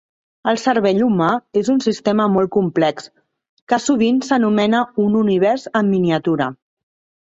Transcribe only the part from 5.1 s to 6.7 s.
univers en miniatura.